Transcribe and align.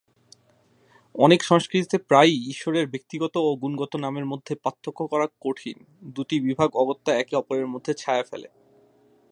অনেক 1.15 1.39
সংস্কৃতিতে 1.43 1.97
প্রায়ই 1.97 2.49
ঈশ্বরের 2.49 2.85
ব্যক্তিগত 2.87 3.37
ও 3.37 3.49
গুণগত 3.55 3.95
নামের 3.95 4.25
মধ্যে 4.25 4.53
পার্থক্য 4.55 4.99
করা 5.07 5.27
কঠিন, 5.41 5.77
দুটি 6.15 6.35
বিভাগ 6.39 6.69
অগত্যা 6.75 7.11
একে 7.15 7.35
অপরের 7.35 7.67
মধ্যে 7.67 7.93
ছায়া 7.93 8.23
ফেলে। 8.23 8.49